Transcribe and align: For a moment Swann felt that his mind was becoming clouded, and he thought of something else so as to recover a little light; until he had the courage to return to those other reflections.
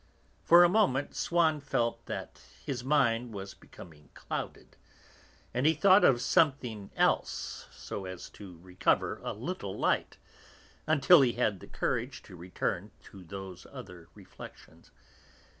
For 0.41 0.63
a 0.63 0.67
moment 0.67 1.13
Swann 1.15 1.59
felt 1.61 2.07
that 2.07 2.41
his 2.65 2.83
mind 2.83 3.35
was 3.35 3.53
becoming 3.53 4.09
clouded, 4.15 4.75
and 5.53 5.67
he 5.67 5.75
thought 5.75 6.03
of 6.03 6.23
something 6.23 6.89
else 6.95 7.67
so 7.71 8.05
as 8.05 8.27
to 8.31 8.57
recover 8.61 9.21
a 9.23 9.31
little 9.31 9.77
light; 9.77 10.17
until 10.87 11.21
he 11.21 11.33
had 11.33 11.59
the 11.59 11.67
courage 11.67 12.23
to 12.23 12.35
return 12.35 12.89
to 13.11 13.23
those 13.23 13.67
other 13.71 14.09
reflections. 14.15 14.89